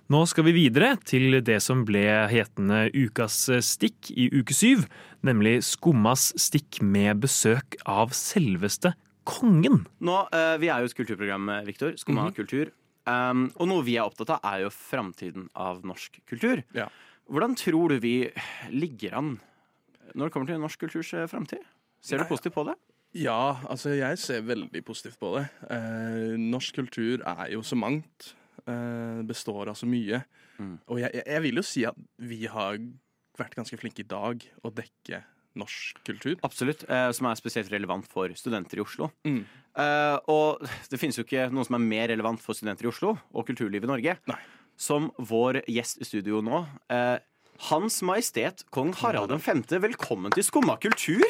[0.09, 4.87] Nå skal vi videre til det som ble hetende Ukas stikk i uke syv,
[5.25, 9.87] nemlig Skummas stikk med besøk av selveste kongen.
[10.01, 11.93] Nå, eh, Vi er jo et kulturprogram, Viktor.
[11.97, 12.35] Skumma Mhm.
[12.37, 12.71] kultur.
[13.09, 16.63] Um, og noe vi er opptatt av, er jo framtiden av norsk kultur.
[17.31, 18.31] Hvordan tror du vi
[18.71, 19.41] ligger an
[20.15, 21.59] når det kommer til norsk kulturs eh, framtid?
[22.03, 22.75] Ser du positivt på det?
[23.15, 25.49] Ja, altså jeg ser veldig positivt på det.
[25.71, 28.35] Eh, norsk kultur er jo så mangt.
[28.67, 30.25] Eh, består av så mye.
[30.89, 32.79] Og jeg, jeg- jeg vil jo si at vi har
[33.41, 35.23] vært ganske flinke i dag å dekke
[35.57, 36.37] norsk kultur.
[36.45, 36.85] Absolutt.
[36.89, 39.09] Eh, som er spesielt relevant for studenter i Oslo.
[39.27, 39.41] Mm.
[39.81, 43.17] Eh, og det finnes jo ikke noe som er mer relevant for studenter i Oslo
[43.33, 44.19] og kulturlivet i Norge
[44.77, 46.63] som vår gjest i studio nå.
[46.93, 47.17] Eh,
[47.71, 51.25] Hans Majestet Kong Harald 5., velkommen til Skumma kultur!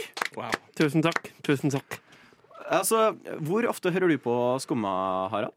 [0.76, 1.30] Tusen takk.
[1.46, 2.00] Tusen takk.
[2.66, 3.12] Altså,
[3.46, 5.54] Hvor ofte hører du på Skumma, Harald?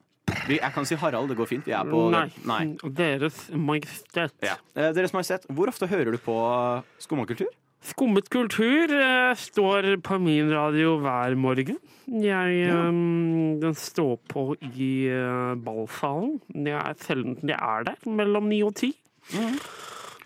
[0.49, 1.65] Vi, jeg kan si Harald, det går fint.
[1.69, 2.61] Vi er på Nei.
[2.97, 4.33] Deres Majestet.
[4.45, 4.55] Ja.
[4.73, 6.37] Eh, Deres Majestet, hvor ofte hører du på
[7.03, 7.51] skummakultur?
[7.85, 11.77] Skummet kultur eh, står på min radio hver morgen.
[12.11, 12.89] Jeg eh,
[13.61, 16.41] Den står på i eh, ballsalen.
[16.51, 18.91] Jeg er sjelden jeg er der, mellom ni og ti.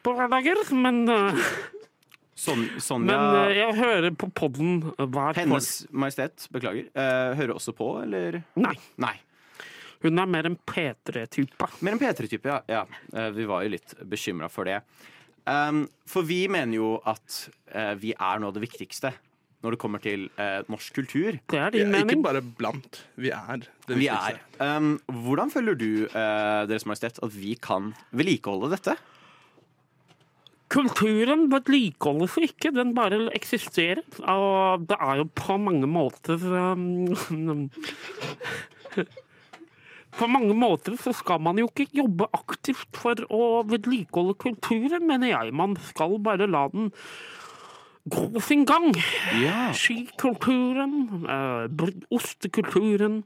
[0.04, 1.44] På hverdager, men eh,
[2.34, 6.90] Son, Sonja Men eh, jeg hører på podden hver Hennes Majestet, beklager,
[7.38, 8.42] hører også på, eller?
[8.58, 8.74] Nei.
[9.04, 9.14] Nei.
[10.04, 11.68] Hun er mer en P3-type.
[11.82, 12.60] Mer en P3-type, ja.
[12.68, 12.84] ja.
[13.16, 14.82] Eh, Vi var jo litt bekymra for det.
[15.44, 17.42] Um, for vi mener jo at
[17.76, 19.10] uh, vi er noe av det viktigste
[19.64, 21.38] når det kommer til uh, norsk kultur.
[21.52, 22.18] Det er din mening.
[22.18, 24.40] ikke bare blant, vi er det Vi viktigste.
[24.60, 24.78] er.
[24.78, 28.96] Um, hvordan føler du, uh, Deres Majestet, at vi kan vedlikeholde dette?
[30.74, 34.02] Kulturen vedlikeholdes ikke, den bare eksisterer.
[34.24, 36.40] Og det er jo på mange måter
[36.74, 37.68] um,
[40.18, 45.32] På mange måter så skal man jo ikke jobbe aktivt for å vedlikeholde kulturen, mener
[45.34, 45.54] jeg.
[45.58, 46.92] Man skal bare la den
[48.10, 48.92] gå sin gang.
[49.74, 53.24] Skikulturen, eh, ostekulturen,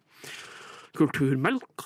[0.97, 1.85] kulturmelk.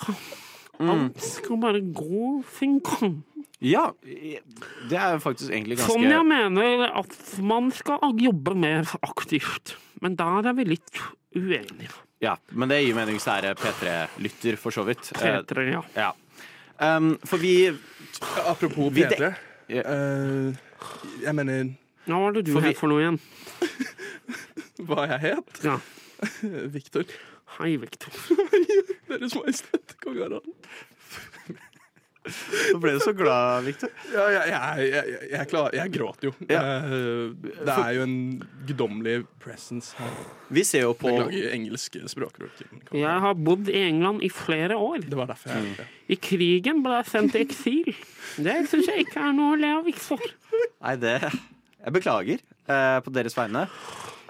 [0.81, 3.23] Alt skal bare gå sin gang.
[3.61, 9.75] Ja, det er faktisk egentlig ganske Sånn jeg mener at man skal jobbe mer aktivt.
[10.01, 11.03] Men der er vi litt
[11.37, 11.93] uenige.
[12.21, 15.07] Ja, men det gir mening hvis det er P3-lytter, for så vidt.
[15.17, 15.63] Eh, P3,
[15.97, 16.11] ja.
[16.81, 17.69] Um, for vi
[18.45, 19.31] Apropos vi P3.
[19.71, 19.87] Yeah.
[19.87, 20.55] Uh,
[21.23, 21.71] jeg mener
[22.05, 23.19] Hva var det du For vi- for noe igjen?
[24.87, 25.61] Hva jeg het?
[25.65, 25.77] Ja.
[26.77, 27.05] Victor.
[27.59, 28.13] Hei, Victor.
[29.11, 30.47] Deres Majestet Kong Harald.
[32.21, 33.89] Nå ble du så glad, Victor.
[34.13, 36.33] Ja, jeg, jeg, jeg, jeg, jeg, klar, jeg gråter jo.
[36.51, 36.59] Ja.
[37.41, 38.17] det er jo en
[38.67, 40.19] guddommelig presence her.
[40.53, 42.61] Vi ser jo på Beklager engelske språkbruk.
[42.93, 45.01] Jeg har bodd i England i flere år.
[45.07, 45.89] Det var derfor jeg mm.
[46.13, 47.89] I krigen ble jeg sendt i eksil.
[48.37, 50.21] Det syns jeg ikke er noe å le av, Victor.
[50.53, 53.65] Nei, det Jeg beklager eh, på deres vegne.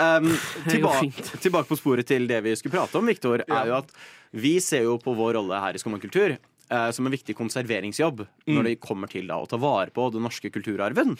[0.01, 0.29] Um,
[0.65, 1.33] Det jo tilba fint.
[1.43, 3.91] tilbake på sporet til det vi skulle prate om, Victor, er jo at
[4.31, 6.37] vi ser jo på vår rolle her i Skummakultur
[6.71, 8.55] eh, som en viktig konserveringsjobb Mm.
[8.55, 11.17] når det kommer til da, å ta vare på den norske kulturarven.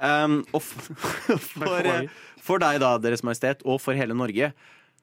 [0.00, 2.08] Um, og for, for, eh,
[2.40, 4.52] for deg, da, Deres Majestet, og for hele Norge,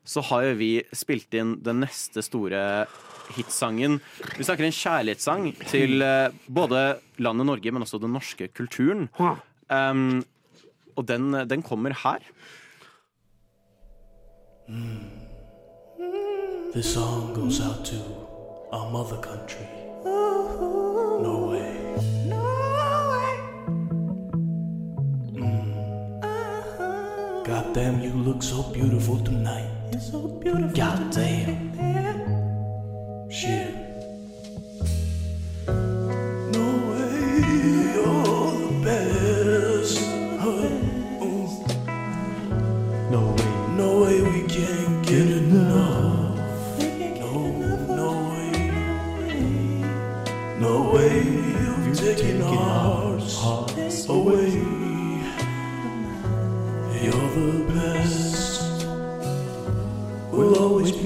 [0.06, 2.86] så har jo vi spilt inn den neste store
[3.36, 4.00] hitsangen.
[4.38, 9.08] Vi snakker en kjærlighetssang til eh, både landet Norge, men også den norske kulturen.
[9.70, 10.22] Um,
[10.96, 12.22] og den, den kommer her.
[16.74, 18.25] This song goes out to
[18.72, 19.68] our mother country,
[20.06, 21.72] Ooh, Norway.
[22.26, 23.38] Norway.
[25.34, 26.24] Mm.
[26.24, 27.44] Uh-huh.
[27.44, 29.70] God damn, you look so beautiful tonight.
[29.92, 30.76] You're so beautiful.
[30.76, 31.46] God damn.
[31.46, 32.26] Tonight.
[43.78, 44.95] No way we can't.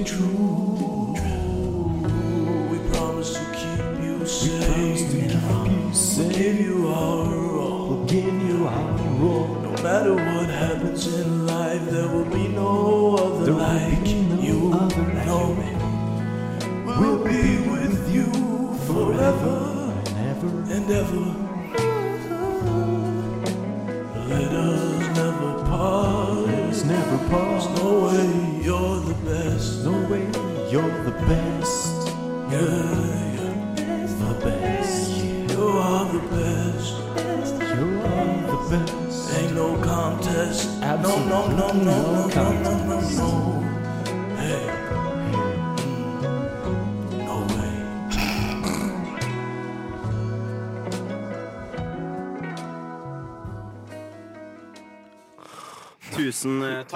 [0.04, 0.69] 处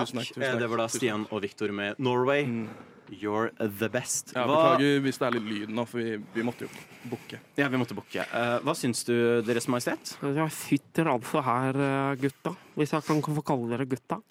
[0.05, 0.33] Tusen eh, takk.
[0.33, 0.59] Tusen takk, Eh, takk.
[0.59, 2.67] Det var da Stian og Viktor med 'Norway'.
[3.13, 4.31] You're the best.
[4.33, 6.69] Ja, Hva- beklager hvis det er litt lyd nå, for vi, vi måtte jo
[7.11, 7.37] booke.
[7.57, 8.23] Ja, vi måtte booke.
[8.33, 10.15] Uh, hva syns du, Deres Majestet?
[10.23, 12.55] Jeg sitter altså her, eh, gutta.
[12.75, 14.21] Hvis jeg kan få kalle dere gutta.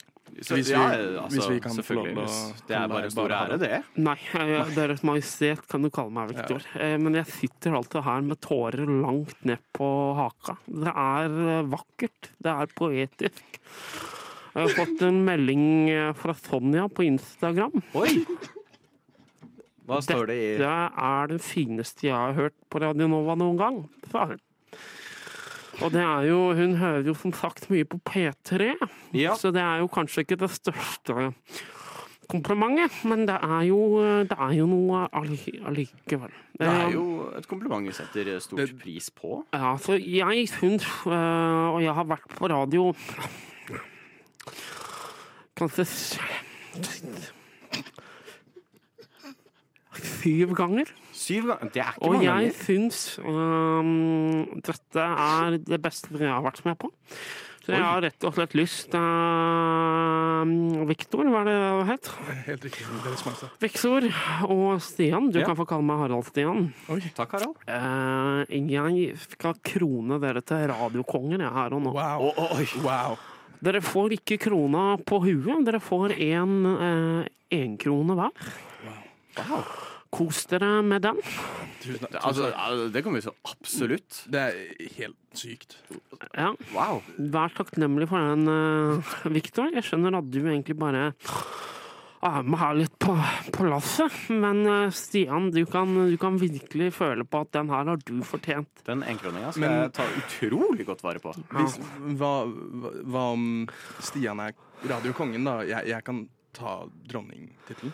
[0.41, 0.89] Så- Hvis vi- ja,
[1.21, 3.85] altså, hvis vi kan få lov til å Det er bare en stor ære, det.
[3.99, 6.63] Nei, eh, Deres Majestet kan du kalle meg, Viktor.
[6.81, 10.57] Eh, Men jeg sitter altså her med tårer langt ned på haka.
[10.67, 12.31] Det er vakkert.
[12.43, 13.43] Det er poetisk.
[14.53, 17.79] Jeg har fått en melding eh, fra Sonja på Instagram.
[17.97, 18.19] Oi!
[19.89, 23.57] Hva står det i Dette er det fineste jeg har hørt på Radio Nova noen
[23.59, 23.79] gang,
[24.13, 24.43] sa hun.
[25.83, 28.75] Og det er jo, hun hører jo som sagt mye på P3,
[29.41, 31.31] så det er jo kanskje ikke det største
[32.31, 33.81] komplimentet, men det er jo,
[34.29, 36.31] det er jo noe allikevel.
[36.61, 39.41] Det er Eh, jo et kompliment vi setter stor pris på.
[39.53, 42.93] Ja, så jeg syns, og jeg har vært på radio
[45.59, 45.85] kanskje
[50.23, 50.89] syv ganger.
[51.13, 51.71] Syv ganger?
[51.75, 52.53] Det er ikke Og mange jeg ganger.
[52.65, 56.91] syns um, dette er det beste jeg har vært med på.
[57.63, 60.43] Så jeg har rett og slett lyst uh,
[60.89, 62.09] Viktor, hva er det det het?
[62.49, 62.87] Helt riktig.
[63.05, 63.53] Deres Majestet.
[63.63, 64.09] Viktor
[64.51, 65.47] og Stian, du Ja.
[65.47, 66.73] kan få kalle meg Harald Stian.
[67.15, 67.55] Takk, Harald.
[67.69, 71.93] Uh, jeg skal krone dere til radiokonger jeg her og nå.
[71.95, 72.33] Wow,
[72.83, 73.15] Wow.
[73.63, 77.31] Dere får ikke krona på huet, dere får en eh,
[77.63, 78.53] enkrone hver.
[80.13, 81.21] Kos dere med den.
[81.81, 82.19] Tusen tusen.
[82.21, 84.25] Altså, det kan vi så absolutt.
[84.29, 85.79] Det er helt sykt.
[86.37, 86.51] Ja.
[87.33, 89.33] Vær takknemlig for den, Victor.
[89.39, 89.71] Viktor.
[89.79, 91.13] Jeg skjønner at du egentlig bare
[92.23, 93.15] er med her litt på,
[93.55, 97.89] på lasset, men eh, Stian, du kan, du kan virkelig føle på at den her
[97.91, 98.85] har du fortjent.
[98.87, 101.35] Den enkroninga skal Men- jeg ta utrolig godt vare på.
[101.57, 101.79] Hvis,
[102.21, 102.33] hva,
[103.03, 103.49] hva, om
[104.01, 104.55] Stian er
[104.87, 105.59] radiokongen, da?
[105.67, 107.93] Jeg, jeg kan ta dronningtittelen.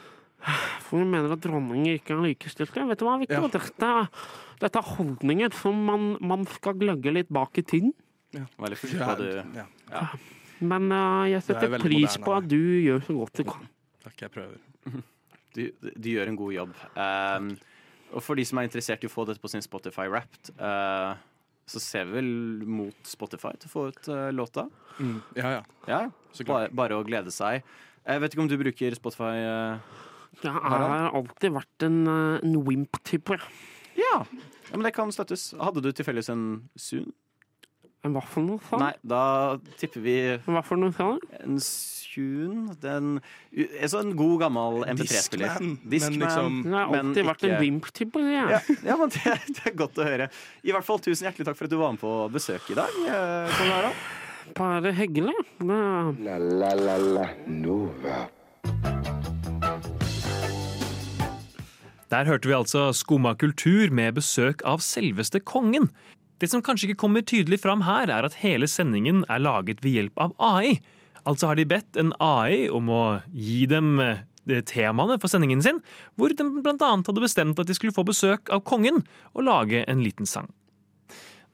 [0.86, 2.84] For hun mener at dronninger ikke er likestilte.
[2.86, 3.48] Vet du hva, Victor?
[3.48, 3.52] Ja.
[3.56, 3.94] Dette,
[4.62, 7.94] dette er holdninger som man, man skal gløgge litt bak i tiden.
[8.34, 9.64] Veldig fint, du Ja.
[9.90, 10.04] ja.
[10.60, 13.68] Men uh, jeg er setter pris moderne på at du gjør så godt du kan.
[14.08, 14.58] Takk, jeg prøver.
[15.56, 16.72] Du, du gjør en god jobb.
[16.92, 17.46] Um,
[18.12, 21.16] og for de som er interessert i å få dette på sin Spotify Wrapped, uh,
[21.66, 22.28] så ser vi vel
[22.68, 24.66] mot Spotify til å få ut uh, låta.
[25.00, 25.62] Mm, ja, ja.
[25.88, 26.00] Ja,
[26.36, 27.64] Så bare, bare å glede seg.
[28.04, 29.32] Jeg vet ikke om du bruker Spotify?
[29.40, 30.04] Uh,
[30.44, 33.40] Jeg har alltid vært en, eh, en wimp-type.
[33.98, 34.20] ja.
[34.20, 35.48] ja, men det kan støttes.
[35.58, 36.44] Hadde du tilfeldigvis en
[36.78, 37.08] Zoom?
[38.06, 38.60] En hva for noe?
[38.70, 38.78] sang?
[38.80, 40.12] Nei, da tipper vi
[40.46, 41.18] Hva for noe, sang?
[41.42, 41.58] En
[42.08, 43.08] Tune den,
[43.54, 45.58] En sånn god, gammel MP3-spiller.
[45.86, 48.22] Discman, men liksom- det har alltid vært en wimp-type.
[48.22, 48.48] jeg.
[48.50, 48.60] Ja,
[48.92, 50.30] ja, men det, det er godt å høre.
[50.64, 52.88] I hvert fall Tusen hjertelig takk for at du var med på besøk i dag.
[53.06, 53.94] eh, Kong Harald.
[54.56, 55.34] Bare hyggelig.
[55.58, 58.28] Det- La la la la Nova.
[62.08, 65.90] Der hørte vi altså Skumma kultur med besøk av selveste kongen.
[66.38, 69.96] Det som kanskje ikke kommer tydelig fram her, er at hele sendingen er laget ved
[69.96, 70.78] hjelp av AI.
[71.26, 73.02] Altså har de bedt en AI om å
[73.34, 74.22] gi dem eh,
[74.68, 75.82] temaene for sendingen sin,
[76.16, 79.02] hvor de annet hadde bestemt at de skulle få besøk av kongen
[79.34, 80.48] og lage en liten sang.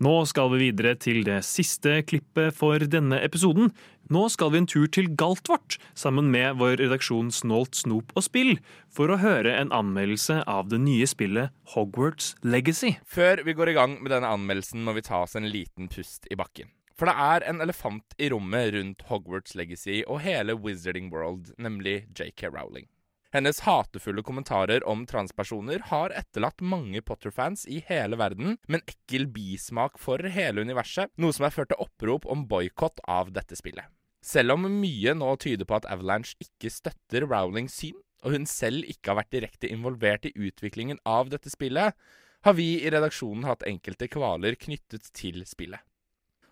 [0.03, 3.69] Nå skal vi videre til det siste klippet for denne episoden.
[4.11, 8.57] Nå skal vi en tur til Galtvort sammen med vår redaksjon Snålt snop og spill
[8.93, 12.97] for å høre en anmeldelse av det nye spillet Hogwarts Legacy.
[13.07, 16.27] Før vi går i gang med denne anmeldelsen, må vi ta oss en liten pust
[16.27, 16.75] i bakken.
[16.99, 22.05] For det er en elefant i rommet rundt Hogwarts Legacy og hele Wizarding World, nemlig
[22.19, 22.91] JK Rowling.
[23.35, 29.27] Hennes hatefulle kommentarer om transpersoner har etterlatt mange Potter-fans i hele verden med en ekkel
[29.35, 33.91] bismak for hele universet, noe som har ført til opprop om boikott av dette spillet.
[34.23, 38.87] Selv om mye nå tyder på at Avalanche ikke støtter Rowlings syn, og hun selv
[38.87, 41.99] ikke har vært direkte involvert i utviklingen av dette spillet,
[42.47, 45.83] har vi i redaksjonen hatt enkelte kvaler knyttet til spillet.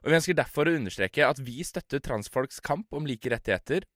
[0.02, 3.86] Og Vi ønsker derfor å understreke at vi støtter transfolks kamp om like rettigheter,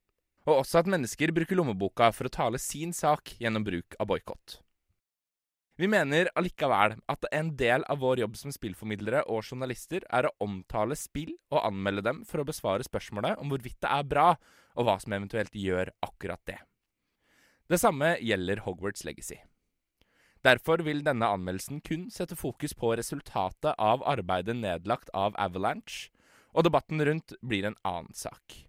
[0.46, 4.60] og også at mennesker bruker lommeboka for å tale sin sak gjennom bruk av boikott.
[5.76, 10.36] Vi mener allikevel at en del av vår jobb som spillformidlere og journalister er å
[10.40, 14.30] omtale spill og anmelde dem for å besvare spørsmålet om hvorvidt det er bra,
[14.76, 16.56] og hva som eventuelt gjør akkurat det.
[17.68, 19.40] Det samme gjelder Hogwarts Legacy.
[20.46, 26.12] Derfor vil denne anmeldelsen kun sette fokus på resultatet av arbeidet nedlagt av Avalanche,
[26.56, 28.65] og debatten rundt blir en annen sak.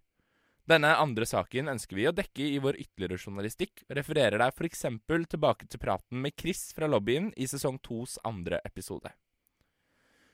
[0.67, 4.83] Denne andre saken ønsker vi å dekke i vår ytterligere journalistikk, og refererer deg f.eks.
[5.31, 9.13] tilbake til praten med Chris fra lobbyen i sesong tos andre episode.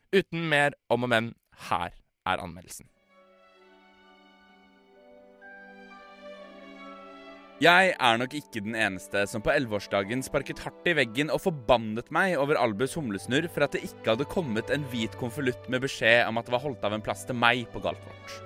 [0.10, 1.30] Uten mer om og men,
[1.70, 1.94] her
[2.26, 2.90] er anmeldelsen.
[7.62, 12.10] Jeg er nok ikke den eneste som på 11-årsdagen sparket hardt i veggen og forbannet
[12.12, 16.26] meg over Albus humlesnurr for at det ikke hadde kommet en hvit konvolutt med beskjed
[16.26, 18.42] om at det var holdt av en plass til meg på Galtvort.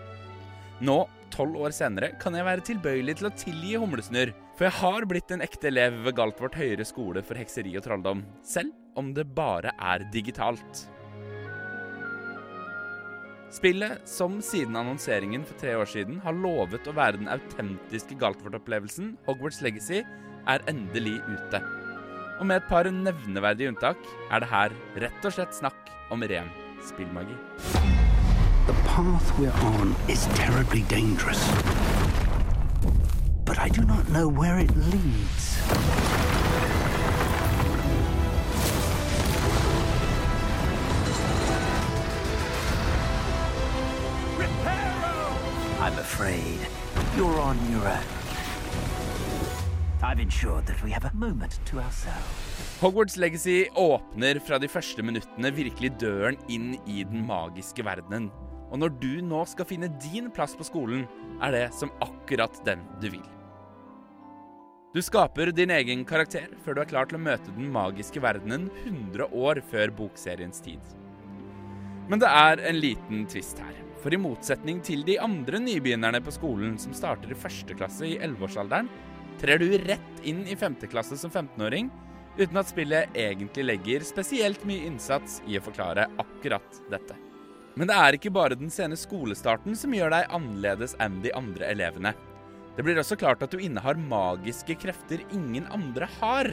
[0.86, 1.00] Nå,
[1.34, 5.34] tolv år senere, kan jeg være tilbøyelig til å tilgi humlesnurr, for jeg har blitt
[5.36, 9.74] en ekte elev ved Galtvort høyere skole for hekseri og trolldom, selv om det bare
[9.78, 10.88] er digitalt.
[13.54, 19.16] Spillet, som siden annonseringen for tre år siden har lovet å være den autentiske Galtvort-opplevelsen,
[19.28, 20.04] Hogwarts Legacy,
[20.48, 21.62] er endelig ute.
[22.38, 24.76] Og med et par nevneverdige unntak er det her
[25.08, 26.52] rett og slett snakk om ren
[26.86, 27.97] spillmagi.
[28.68, 31.40] The path we're on is terribly dangerous.
[33.46, 35.58] But I do not know where it leads.
[45.80, 46.60] I'm afraid
[47.16, 48.04] you're on your own.
[50.04, 52.28] I've ensured that we have a moment to ourselves.
[52.82, 58.28] Hogwarts Legacy åpner fra de første minuttene virkelig døren inn i den magiske verdenen.
[58.72, 61.06] Og når du nå skal finne din plass på skolen,
[61.44, 63.26] er det som akkurat den du vil.
[64.96, 68.70] Du skaper din egen karakter før du er klar til å møte den magiske verdenen
[68.86, 70.82] 100 år før bokseriens tid.
[72.08, 73.76] Men det er en liten tvist her.
[74.02, 78.16] For i motsetning til de andre nybegynnerne på skolen som starter i første klasse i
[78.16, 78.90] 11-årsalderen,
[79.42, 81.92] trer du rett inn i femte klasse som 15-åring
[82.38, 87.27] uten at spillet egentlig legger spesielt mye innsats i å forklare akkurat dette.
[87.78, 91.70] Men det er ikke bare den sene skolestarten som gjør deg annerledes enn de andre
[91.70, 92.14] elevene.
[92.78, 96.50] Det blir også klart at du innehar magiske krefter ingen andre har,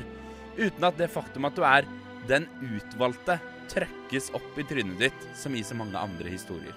[0.57, 1.89] uten at det faktum at du er
[2.29, 3.39] den utvalgte,
[3.73, 6.77] trøkkes opp i trynet ditt, som i så mange andre historier.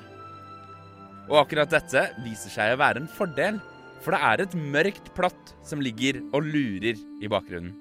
[1.28, 3.60] Og akkurat dette viser seg å være en fordel,
[4.04, 7.76] for det er et mørkt plott som ligger og lurer i bakgrunnen.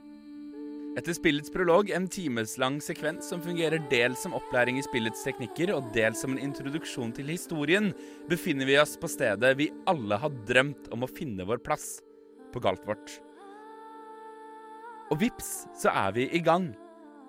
[0.96, 5.90] Etter spillets prolog, en timeslang sekvens som fungerer dels som opplæring i spillets teknikker og
[5.92, 7.90] dels som en introduksjon til historien,
[8.30, 11.98] befinner vi oss på stedet vi alle har drømt om å finne vår plass,
[12.48, 13.18] på Galtvort.
[15.12, 16.70] Og vips, så er vi i gang.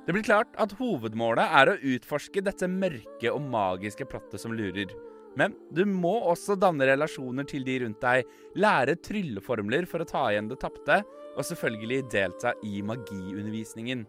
[0.08, 4.96] Det blir klart at hovedmålet er å utforske dette mørke og magiske plottet som lurer.
[5.38, 10.28] Men du må også danne relasjoner til de rundt deg, lære trylleformler for å ta
[10.32, 11.04] igjen det tapte,
[11.38, 14.06] og selvfølgelig delta i magiundervisningen.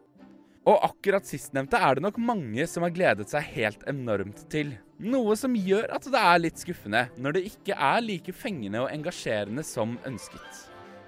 [0.69, 4.75] Og akkurat sistnevnte er det nok mange som har gledet seg helt enormt til.
[5.01, 8.93] Noe som gjør at det er litt skuffende når det ikke er like fengende og
[8.93, 10.65] engasjerende som ønsket.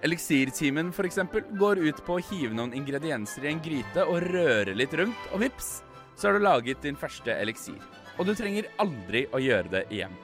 [0.06, 1.20] Eliksirtimen f.eks.
[1.60, 5.44] går ut på å hive noen ingredienser i en gryte og røre litt rundt, og
[5.44, 5.80] vips,
[6.16, 7.99] så har du laget din første eliksir.
[8.18, 10.16] Og du trenger aldri å gjøre det igjen.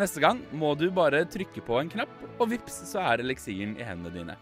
[0.00, 3.84] Neste gang må du bare trykke på en knapp, og vips, så er eliksiren i
[3.86, 4.38] hendene dine.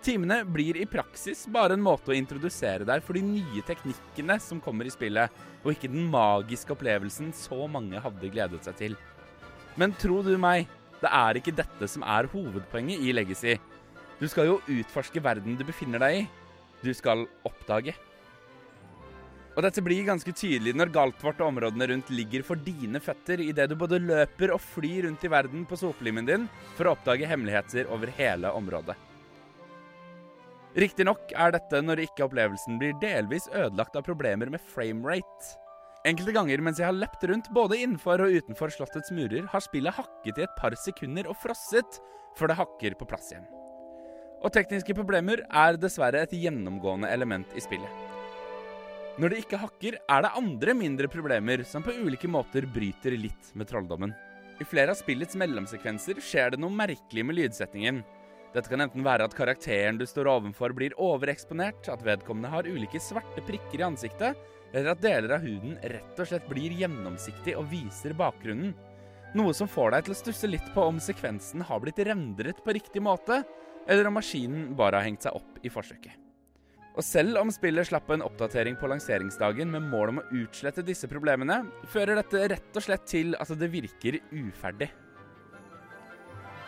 [0.00, 4.62] Timene blir i praksis bare en måte å introdusere deg for de nye teknikkene som
[4.64, 5.28] kommer i spillet,
[5.60, 8.96] og ikke den magiske opplevelsen så mange hadde gledet seg til.
[9.76, 13.58] Men tro du meg, det er ikke dette som er hovedpoenget i Legacy.
[14.20, 16.24] Du skal jo utforske verden du befinner deg i.
[16.80, 17.94] Du skal oppdage.
[19.60, 23.66] Og dette blir ganske tydelig når Galtvort og områdene rundt ligger for dine føtter idet
[23.68, 26.46] du både løper og flyr rundt i verden på sopelimen din
[26.78, 28.94] for å oppdage hemmeligheter over hele området.
[30.80, 35.50] Riktignok er dette når ikke opplevelsen blir delvis ødelagt av problemer med framerate.
[36.08, 39.92] Enkelte ganger mens jeg har løpt rundt både innenfor og utenfor slottets murer, har spillet
[39.92, 42.00] hakket i et par sekunder og frosset
[42.38, 43.44] før det hakker på plass igjen.
[44.40, 48.09] Og tekniske problemer er dessverre et gjennomgående element i spillet.
[49.18, 53.50] Når det ikke hakker, er det andre mindre problemer som på ulike måter bryter litt
[53.58, 54.14] med trolldommen.
[54.60, 58.02] I flere av spillets mellomsekvenser skjer det noe merkelig med lydsettingen.
[58.54, 63.02] Dette kan enten være at karakteren du står ovenfor blir overeksponert, at vedkommende har ulike
[63.02, 64.38] svarte prikker i ansiktet,
[64.70, 68.76] eller at deler av huden rett og slett blir gjennomsiktig og viser bakgrunnen.
[69.38, 72.74] Noe som får deg til å stusse litt på om sekvensen har blitt rendret på
[72.78, 73.42] riktig måte,
[73.90, 76.29] eller om maskinen bare har hengt seg opp i forsøket.
[77.00, 81.08] Og selv om spillet slapp en oppdatering på lanseringsdagen med mål om å utslette disse
[81.08, 84.90] problemene, fører dette rett og slett til at det virker uferdig.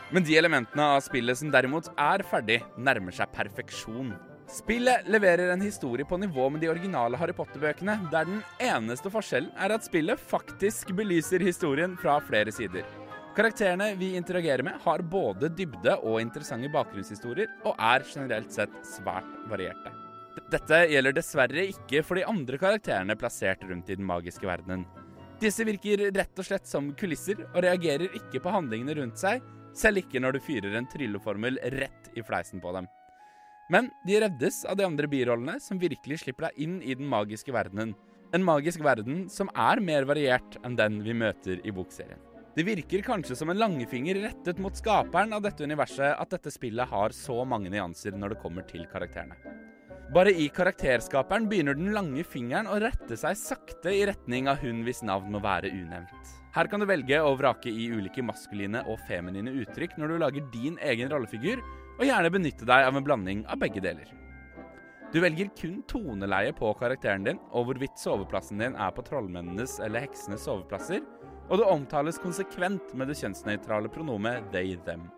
[0.09, 4.15] Men de elementene av spillet som derimot er ferdig, nærmer seg perfeksjon.
[4.49, 9.53] Spillet leverer en historie på nivå med de originale Harry Potter-bøkene, der den eneste forskjellen
[9.61, 12.89] er at spillet faktisk belyser historien fra flere sider.
[13.37, 19.29] Karakterene vi interagerer med, har både dybde og interessante bakgrunnshistorier, og er generelt sett svært
[19.53, 20.02] varierte.
[20.53, 24.87] Dette gjelder dessverre ikke for de andre karakterene plassert rundt i den magiske verdenen.
[25.43, 29.43] Disse virker rett og slett som kulisser, og reagerer ikke på handlingene rundt seg,
[29.77, 32.89] selv ikke når du fyrer en trylleformel rett i fleisen på dem.
[33.73, 37.55] Men de reddes av de andre birollene, som virkelig slipper deg inn i den magiske
[37.55, 37.95] verdenen.
[38.33, 42.21] En magisk verden som er mer variert enn den vi møter i bokserien.
[42.53, 46.89] Det virker kanskje som en langefinger rettet mot skaperen av dette universet at dette spillet
[46.91, 49.39] har så mange nyanser når det kommer til karakterene.
[50.13, 54.83] Bare i karakterskaperen begynner den lange fingeren å rette seg sakte i retning av hun
[54.85, 56.33] hvis navn må være unevnt.
[56.53, 60.51] Her kan du velge å vrake i ulike maskuline og feminine uttrykk når du lager
[60.53, 61.63] din egen rollefigur,
[61.97, 64.11] og gjerne benytte deg av en blanding av begge deler.
[65.15, 70.05] Du velger kun toneleie på karakteren din, og hvorvidt soveplassen din er på trollmennenes eller
[70.05, 71.01] heksenes soveplasser,
[71.49, 75.09] og det omtales konsekvent med det kjønnsnøytrale pronomet they, them.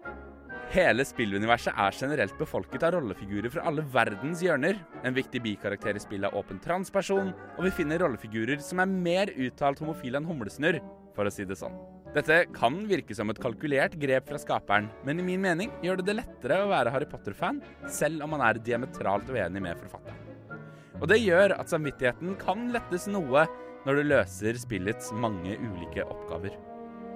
[0.75, 4.81] Hele spilluniverset er generelt befolket av rollefigurer fra alle verdens hjørner.
[5.07, 9.31] En viktig bikarakter i spillet er åpen transperson, og vi finner rollefigurer som er mer
[9.39, 10.81] uttalt homofile enn humlesnurr,
[11.15, 11.79] for å si det sånn.
[12.17, 16.09] Dette kan virke som et kalkulert grep fra skaperen, men i min mening gjør det
[16.11, 20.59] det lettere å være Harry Potter-fan, selv om man er diametralt uenig med forfatteren.
[20.99, 23.47] Og det gjør at samvittigheten kan lettes noe
[23.87, 26.74] når du løser spillets mange ulike oppgaver.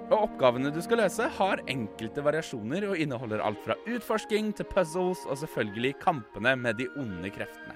[0.09, 5.21] Og oppgavene du skal løse, har enkelte variasjoner og inneholder alt fra utforsking til puzzles
[5.29, 7.75] og selvfølgelig kampene med de onde kreftene.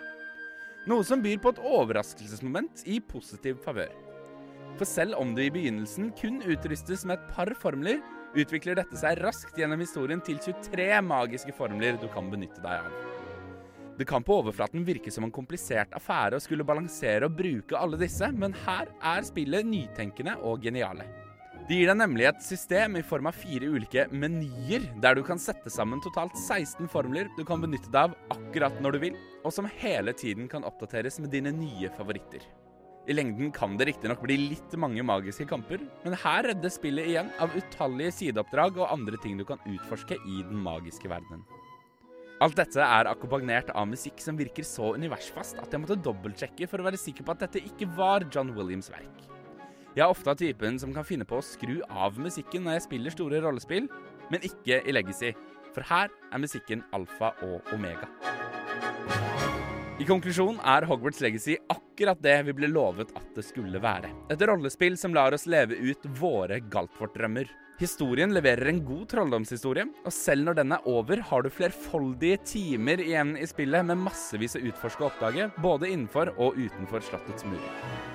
[0.89, 3.93] Noe som byr på et overraskelsesmoment i positiv favør.
[4.79, 8.01] For selv om du i begynnelsen kun utrustes med et par formler,
[8.33, 13.01] utvikler dette seg raskt gjennom historien til 23 magiske formler du kan benytte deg av.
[13.93, 17.99] Det kan på overflaten virke som en komplisert affære å skulle balansere og bruke alle
[18.01, 21.05] disse, men her er spillet nytenkende og geniale.
[21.63, 25.39] Det gir deg nemlig et system i form av fire ulike menyer, der du kan
[25.39, 29.15] sette sammen totalt 16 formler du kan benytte deg av akkurat når du vil,
[29.47, 32.43] og som hele tiden kan oppdateres med dine nye favoritter.
[33.07, 37.31] I lengden kan det riktignok bli litt mange magiske kamper, men her reddes spillet igjen
[37.39, 41.45] av utallige sideoppdrag og andre ting du kan utforske i den magiske verdenen.
[42.43, 46.83] Alt dette er akkompagnert av musikk som virker så universfast at jeg måtte dobbeltsjekke for
[46.83, 49.32] å være sikker på at dette ikke var John Williams' verk.
[49.93, 52.85] Jeg er ofte av typen som kan finne på å skru av musikken når jeg
[52.87, 53.85] spiller store rollespill,
[54.33, 55.29] men ikke i Legacy,
[55.69, 58.09] for her er musikken alfa og omega.
[60.01, 64.09] I konklusjon er Hogwarts Legacy akkurat det vi ble lovet at det skulle være.
[64.33, 67.51] Et rollespill som lar oss leve ut våre Galtvort-drømmer.
[67.77, 73.05] Historien leverer en god trolldomshistorie, og selv når den er over, har du flerfoldige timer
[73.05, 78.12] igjen i spillet med massevis å utforske og oppdage, både innenfor og utenfor slottets murer.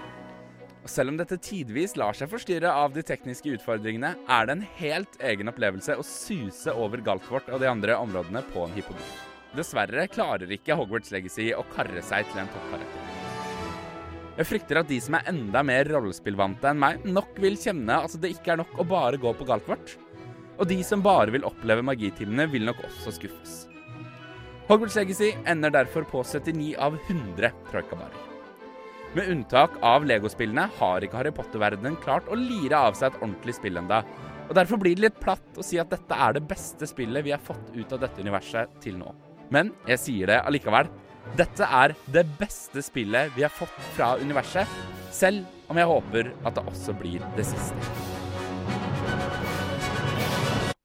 [0.89, 5.19] Selv om dette tidvis lar seg forstyrre av de tekniske utfordringene, er det en helt
[5.31, 9.11] egen opplevelse å suse over Galtvort og de andre områdene på en hippodrom.
[9.57, 13.27] Dessverre klarer ikke Hogwarts Legacy å karre seg til en toppkarakter.
[14.39, 18.15] Jeg frykter at de som er enda mer rollespillvante enn meg, nok vil kjenne at
[18.23, 19.97] det ikke er nok å bare gå på Galtvort.
[20.57, 23.59] Og de som bare vil oppleve magitimene, vil nok også skuffes.
[24.71, 28.28] Hogwarts Legacy ender derfor på 79 av 100 troikabarer.
[29.17, 33.55] Med unntak av legospillene har ikke Harry Potter-verdenen klart å lire av seg et ordentlig
[33.57, 34.03] spill enda.
[34.49, 37.33] Og Derfor blir det litt platt å si at dette er det beste spillet vi
[37.33, 39.15] har fått ut av dette universet til nå.
[39.53, 40.93] Men jeg sier det allikevel.
[41.37, 44.69] Dette er det beste spillet vi har fått fra universet,
[45.13, 48.18] selv om jeg håper at det også blir det siste.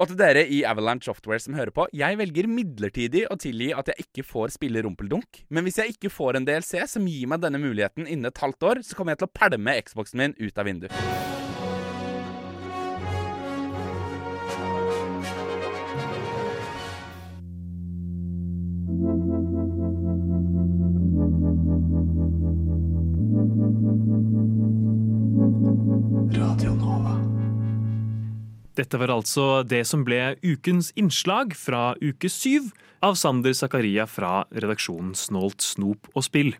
[0.03, 3.87] Og til dere i Avalanche Software som hører på, jeg velger midlertidig å tilgi at
[3.87, 5.45] jeg ikke får spille rumpeldunk.
[5.47, 8.67] Men hvis jeg ikke får en DLC som gir meg denne muligheten innen et halvt
[8.67, 11.32] år, så kommer jeg til å pælme Xboxen min ut av vinduet.
[28.83, 34.41] Dette var altså det som ble ukens innslag fra uke syv av Sander Zakaria fra
[34.51, 36.51] redaksjonen Snålt snop og spill.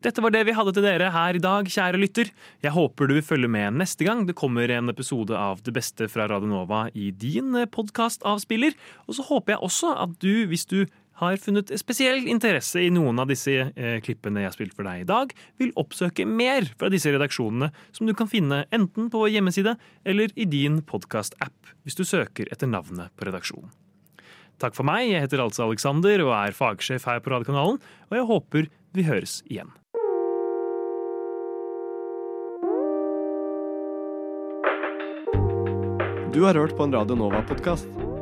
[0.00, 2.30] Dette var det vi hadde til dere her i dag, kjære lytter.
[2.62, 6.06] Jeg håper du vil følge med neste gang det kommer en episode av Det beste
[6.08, 8.78] fra Radio Nova i din podkastavspiller.
[9.10, 10.84] Og så håper jeg også at du, hvis du
[11.20, 15.02] har funnet spesiell interesse i noen av disse eh, klippene jeg har spilt for deg
[15.02, 19.34] i dag, vil oppsøke mer fra disse redaksjonene, som du kan finne enten på vår
[19.36, 19.76] hjemmeside
[20.08, 23.72] eller i din podkast-app, hvis du søker etter navnet på redaksjonen.
[24.60, 28.28] Takk for meg, jeg heter altså Alexander og er fagsjef her på radiokanalen, og jeg
[28.28, 29.72] håper vi høres igjen.
[36.30, 38.09] Du har hørt på en Radio Nova-podkast.